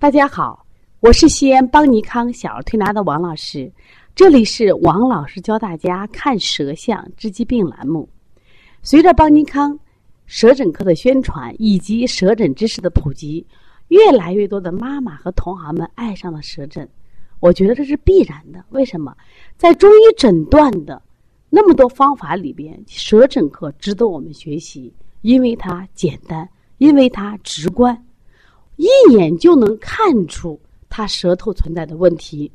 [0.00, 0.64] 大家好，
[1.00, 3.68] 我是西安邦尼康小儿推拿的王老师，
[4.14, 8.08] 这里是王老师教大家看舌象治疾病栏目。
[8.80, 9.76] 随着邦尼康
[10.26, 13.44] 舌诊科的宣传以及舌诊知识的普及，
[13.88, 16.88] 越来越多的妈妈和同行们爱上了舌诊。
[17.40, 18.64] 我觉得这是必然的。
[18.68, 19.12] 为什么？
[19.56, 21.02] 在中医诊断的
[21.50, 28.00] 那么多方法里边，舌诊科值得我们学习，因为它简单，因为它直观。
[28.78, 32.50] 一眼就能看出他舌头存在的问题，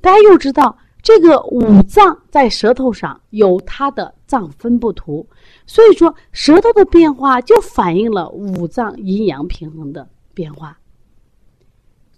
[0.00, 5.24] 大家又知道这个五脏在舌头上有它的脏分布图，
[5.66, 10.76] 所以说舌头的变化就反映了五脏阴阳平衡的变化。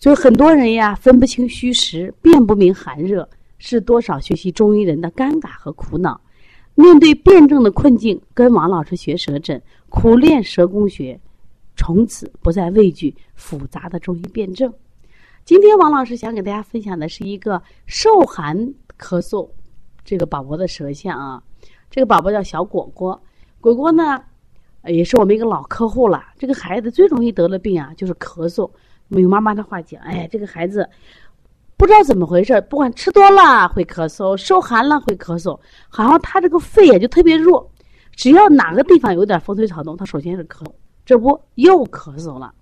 [0.00, 3.28] 所以很多人呀分不清虚实，辨不明寒热，
[3.58, 6.20] 是多少学习中医人的尴尬和苦恼。
[6.76, 11.20] 面对辩证的困境，跟王老师学舌诊，苦练舌功学。
[11.78, 14.70] 从此不再畏惧复杂的中医辩证。
[15.44, 18.54] 今天王老师想给大家分享的是一个受寒
[18.98, 19.48] 咳嗽
[20.04, 21.42] 这个宝宝的舌象啊。
[21.88, 23.18] 这个宝宝叫小果果，
[23.60, 24.20] 果果呢
[24.84, 26.22] 也是我们一个老客户了。
[26.36, 28.68] 这个孩子最容易得的病啊就是咳嗽。
[29.10, 30.86] 用妈妈的话讲，哎，这个孩子
[31.78, 37.70] 不知道怎么回事，不管吃多了会咳嗽，受寒了会咳嗽，好像他这个肺也就特别弱，
[38.16, 40.66] 只要哪个地方有点风吹草动，他首先是咳。
[41.08, 42.54] 这不又咳嗽了。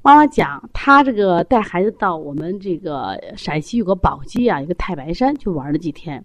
[0.00, 6.24] 妈妈讲，她这个带孩子到我们这个陕西有个宝鸡啊，一个太白山去玩了几天，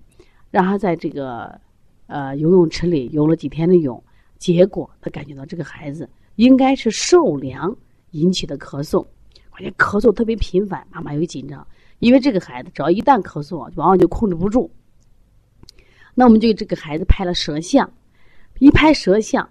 [0.49, 1.59] 让他在这个
[2.07, 4.01] 呃游泳池里游了几天的泳，
[4.37, 7.75] 结果他感觉到这个孩子应该是受凉
[8.11, 9.05] 引起的咳嗽，
[9.49, 10.87] 而且咳嗽特别频繁。
[10.89, 11.67] 妈妈有紧张，
[11.99, 14.71] 因为这个孩子只要一旦咳嗽，往往就控制不住。
[16.15, 17.91] 那我们就给这个孩子拍了舌象，
[18.59, 19.49] 一拍舌象。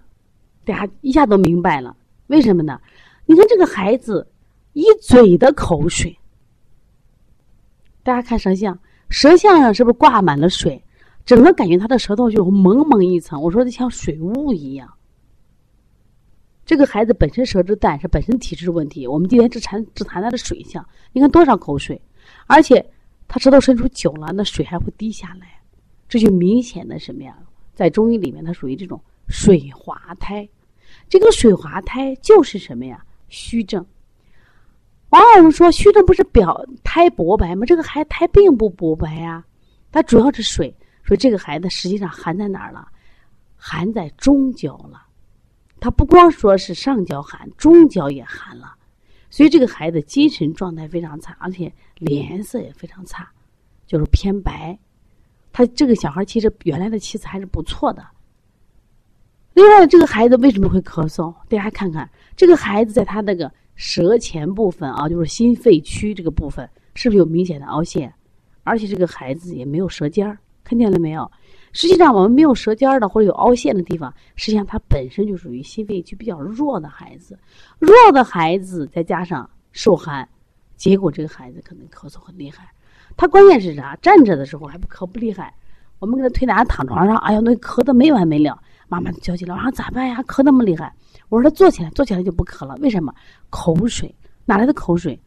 [0.65, 1.95] 大家一下都明白了，
[2.27, 2.79] 为什么呢？
[3.25, 4.27] 你看这个孩子
[4.73, 6.17] 一嘴的口水，
[8.03, 8.77] 大家看舌象，
[9.09, 10.83] 舌象上是不是挂满了水？
[11.25, 14.91] 整个感觉他的舌头就蒙蒙一层，我说的像水雾一样。
[16.65, 19.07] 这个孩子本身舌质淡，是本身体质问题。
[19.07, 21.99] 我们今天只谈只谈他的水象，你看多少口水，
[22.47, 22.83] 而且
[23.27, 25.61] 他舌头伸出久了，那水还会滴下来，
[26.07, 27.37] 这就明显的什么呀？
[27.73, 28.99] 在中医里面，它属于这种。
[29.29, 30.47] 水滑胎，
[31.07, 33.01] 这个水滑胎就是什么呀？
[33.29, 33.85] 虚症。
[35.09, 37.65] 往往我们说虚症不是表胎薄白吗？
[37.65, 39.43] 这个孩胎并不薄白呀，
[39.91, 40.75] 它主要是水。
[41.03, 42.87] 说这个孩子实际上寒在哪儿了？
[43.55, 45.07] 寒在中焦了。
[45.79, 48.75] 他不光说是上焦寒，中焦也寒了。
[49.29, 53.27] 所以这个孩子精神状态非常差，而且脸色也非常差，
[53.87, 54.77] 就是偏白。
[55.51, 58.05] 他这个小孩其实原来的气色还是不错的。
[59.59, 61.33] 另外，这个孩子为什么会咳嗽？
[61.49, 68.13] 大家看看，这个孩子在他那个舌前部分啊，就是心肺区这个部分，是不是有明显的凹陷？
[68.63, 71.29] 而且这个孩子也没有舌尖儿，看见了没有？
[71.73, 77.37] 实际上，我们没有舌尖儿的或者有凹陷的地方，实际上他本身就属于心肺区比较弱的孩子。
[77.79, 80.25] 弱的孩子再加上受寒，
[80.77, 82.71] 结果这个孩子可能咳嗽很厉害。
[83.17, 83.93] 他关键是啥？
[84.01, 85.53] 站着的时候还不咳不厉害，
[85.99, 88.57] 我们给他推拿躺床上，哎呀，那咳的没完没了。
[88.89, 90.21] 妈妈焦急了，我说咋办呀？
[90.23, 90.91] 咳那么厉害。
[91.29, 92.75] 我说他坐起来，坐起来就不咳了。
[92.81, 93.13] 为什么？
[93.51, 94.13] 口水
[94.45, 95.17] 哪来的口水？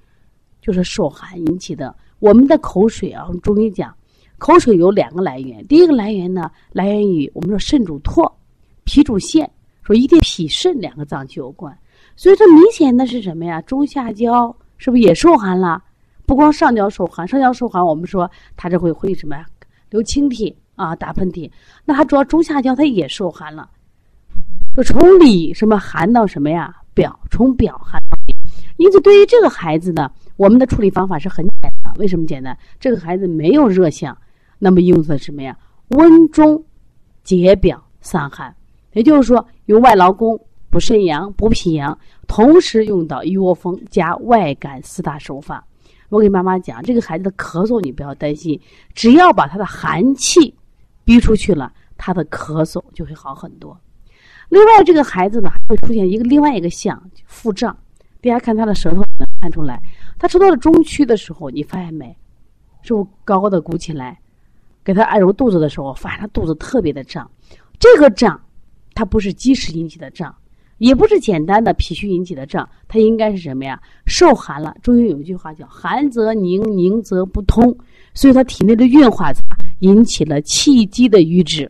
[0.61, 1.95] 就是受寒引起的。
[2.19, 3.95] 我们的口水啊，中医讲，
[4.39, 5.65] 口水有两个来源。
[5.69, 8.31] 第一个来源呢，来源于我们说肾主唾，
[8.85, 9.49] 脾主腺，
[9.83, 11.77] 说一定脾肾两个脏器有关。
[12.17, 13.61] 所以这明显的是什么呀？
[13.63, 15.83] 中下焦是不是也受寒了？
[16.27, 19.47] 不光上焦受寒，上焦受寒，我们说他这会会什么呀？
[19.91, 20.57] 流清涕。
[20.75, 21.51] 啊，打喷嚏，
[21.85, 23.69] 那他主要中下焦，他也受寒了，
[24.77, 26.75] 就从里什么寒到什么呀？
[26.95, 27.99] 表从表寒，
[28.77, 31.93] 因此对于这个孩子呢，我们的处理方法是很简单。
[31.97, 32.55] 为什么简单？
[32.79, 34.15] 这个孩子没有热象，
[34.59, 35.57] 那么用的什么呀？
[35.89, 36.63] 温中
[37.25, 38.55] 解表散寒，
[38.93, 45.67] 也就是说用外劳宫补肾阳、补脾阳，同时用到一窝蜂加外感四大手法。
[46.11, 48.61] 我给妈妈讲，这个孩子的咳嗽你不要担心，
[48.95, 50.55] 只要把他的寒气。
[51.05, 53.79] 逼出去了，他的咳嗽就会好很多。
[54.49, 57.77] 另外，这个孩子呢还会出现一个另外一个象腹胀。
[58.21, 59.83] 大家看他的舌头能看出来，
[60.19, 62.17] 他吃到了中区的时候，你发现没？
[62.83, 64.21] 是不是高高的鼓起来？
[64.85, 67.31] 给他按揉肚子的时候，发现他肚子特别的胀。
[67.79, 68.41] 这个胀，
[68.95, 70.33] 它不是积食引起的胀，
[70.79, 73.81] 也不是简单的脾虚引起的胀，它应该是什么呀？
[74.07, 74.75] 受寒了。
[74.83, 77.77] 中医有一句话叫“寒则凝，凝则不通”，
[78.15, 79.33] 所以他体内的运化。
[79.81, 81.69] 引起了气机的瘀滞，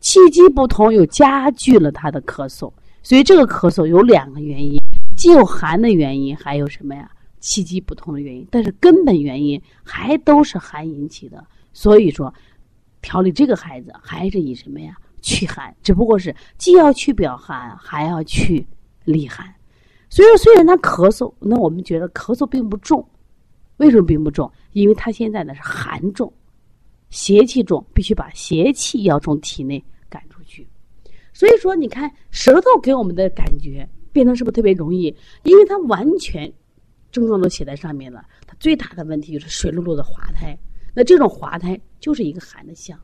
[0.00, 4.80] 气机不通又加剧了他的咳嗽，所以这个咳嗽有两个原因，
[5.14, 7.10] 既有寒的原因，还有什么呀？
[7.38, 11.46] 气机不通的原因，但是根本原因还都是寒引起的。
[11.74, 12.32] 所以说，
[13.02, 14.96] 调理这个孩子还是以什么呀？
[15.20, 18.66] 去寒，只不过是既要去表寒，还要去
[19.04, 19.46] 利寒。
[20.08, 23.06] 所以说，虽然他咳嗽，那我们觉得咳嗽并不重。
[23.78, 24.50] 为什么并不重？
[24.72, 26.32] 因为他现在呢是寒重，
[27.10, 30.66] 邪气重，必须把邪气要从体内赶出去。
[31.32, 35.14] 所以说，你看舌头给我们的感觉变成是不是特别容易？
[35.42, 36.50] 因为它完全
[37.12, 38.24] 症状都写在上面了。
[38.46, 40.58] 它最大的问题就是水漉漉的滑胎。
[40.94, 42.98] 那这种滑胎就是一个寒的象。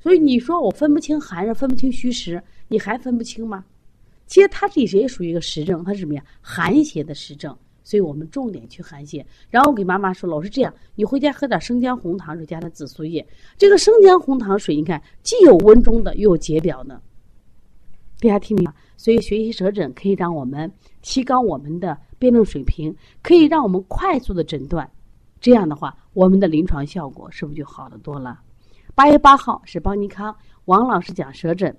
[0.00, 3.64] 所以你说我分不清寒热，分不清虚实，你还分不清吗？
[4.26, 6.24] 其实它这也属于一个实症，它是什么呀？
[6.40, 7.54] 寒邪的实症。
[7.88, 13.26] 所以我们重点去寒泻，然后我给妈妈说：“老师这样，你回家喝点生姜红糖水加点紫苏叶。
[13.56, 17.00] 这个生姜红糖水，你看既有温中的，又有解表的。
[18.20, 18.74] 大家听明白？
[18.98, 20.70] 所以学习舌诊可以让我们
[21.00, 24.86] 提高我们的辩证水平，可以让我们快速的诊断。
[25.40, 28.38] 这样的话，我们的临床效果是不是就好得多了？
[28.94, 30.36] 八月八号是邦尼康
[30.66, 31.74] 王老师讲舌诊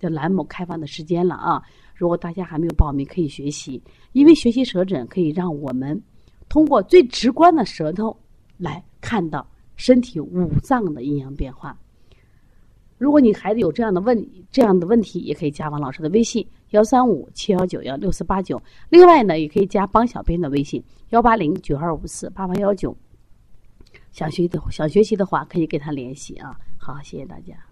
[0.00, 1.62] 的栏目开放的时间了啊！
[2.02, 6.02] 如果大家还没有报名，可以学习。”因为学习舌诊可以让我们
[6.48, 8.18] 通过最直观的舌头
[8.58, 11.78] 来看到身体五脏的阴阳变化。
[12.98, 18.60] 如果你孩子有这样的问这样的问题，也可以加王老师的微信幺三五七幺九幺六四八九。
[18.88, 22.96] 另外呢，也可以加帮小编的微信幺八零九二五四八八幺九。
[24.10, 26.58] 想学的想学习的话，可以跟他联系啊。
[26.78, 27.71] 好，谢谢大家。